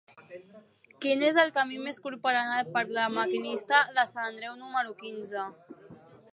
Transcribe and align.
Quin 1.03 1.25
és 1.27 1.37
el 1.41 1.51
camí 1.57 1.77
més 1.89 2.01
curt 2.07 2.21
per 2.25 2.31
anar 2.33 2.57
al 2.63 2.73
parc 2.79 2.91
de 2.93 2.97
La 2.97 3.05
Maquinista 3.19 3.85
de 3.99 4.09
Sant 4.15 4.29
Andreu 4.33 4.59
número 4.65 4.99
quinze? 5.07 5.49